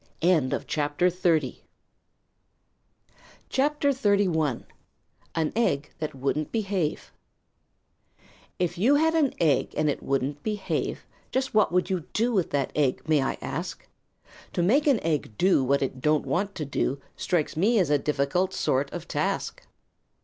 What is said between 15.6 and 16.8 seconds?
what it don't want to